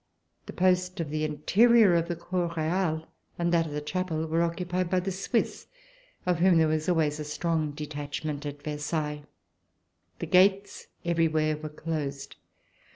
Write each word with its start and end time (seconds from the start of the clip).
The 0.47 0.53
post 0.53 0.99
of 0.99 1.11
the 1.11 1.23
interior 1.23 1.93
of 1.93 2.07
the 2.07 2.15
Cour 2.15 2.51
Royale 2.57 3.05
and 3.37 3.53
that 3.53 3.67
of 3.67 3.71
the 3.71 3.81
Chapel 3.81 4.25
were 4.25 4.41
occupied 4.41 4.89
by 4.89 4.99
the 4.99 5.11
Swiss, 5.11 5.67
of 6.25 6.39
whom 6.39 6.57
there 6.57 6.67
was 6.67 6.89
always 6.89 7.19
a 7.19 7.23
strong 7.23 7.69
detachment 7.69 8.43
at 8.47 8.63
Versailles. 8.63 9.21
The 10.17 10.25
gates 10.25 10.87
everywhere 11.05 11.55
were 11.55 11.69
closed. 11.69 12.35